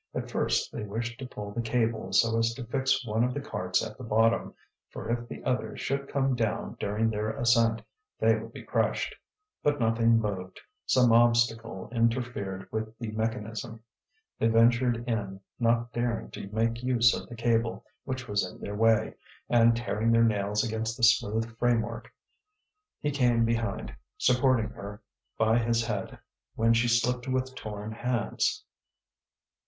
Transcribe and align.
At 0.15 0.31
first 0.31 0.71
they 0.71 0.81
wished 0.81 1.19
to 1.19 1.27
pull 1.27 1.51
the 1.51 1.61
cable 1.61 2.11
so 2.11 2.35
as 2.39 2.55
to 2.55 2.65
fix 2.65 3.05
one 3.05 3.23
of 3.23 3.35
the 3.35 3.39
carts 3.39 3.85
at 3.85 3.99
the 3.99 4.03
bottom, 4.03 4.55
for 4.89 5.11
if 5.11 5.27
the 5.27 5.43
other 5.43 5.77
should 5.77 6.07
come 6.07 6.33
down 6.33 6.75
during 6.79 7.11
their 7.11 7.29
ascent, 7.37 7.83
they 8.17 8.35
would 8.35 8.51
be 8.51 8.63
crushed. 8.63 9.13
But 9.61 9.79
nothing 9.79 10.17
moved, 10.19 10.59
some 10.87 11.11
obstacle 11.11 11.87
interfered 11.91 12.67
with 12.71 12.97
the 12.97 13.11
mechanism. 13.11 13.81
They 14.39 14.47
ventured 14.47 15.07
in, 15.07 15.39
not 15.59 15.93
daring 15.93 16.31
to 16.31 16.47
make 16.49 16.81
use 16.81 17.13
of 17.13 17.29
the 17.29 17.35
cable 17.35 17.85
which 18.03 18.27
was 18.27 18.43
in 18.43 18.59
their 18.59 18.73
way, 18.75 19.13
and 19.49 19.75
tearing 19.77 20.11
their 20.11 20.23
nails 20.23 20.63
against 20.63 20.97
the 20.97 21.03
smooth 21.03 21.55
framework. 21.59 22.11
He 23.01 23.11
came 23.11 23.45
behind, 23.45 23.93
supporting 24.17 24.69
her 24.69 25.03
by 25.37 25.59
his 25.59 25.85
head 25.85 26.17
when 26.55 26.73
she 26.73 26.87
slipped 26.87 27.27
with 27.27 27.53
torn 27.53 27.91
hands. 27.91 28.63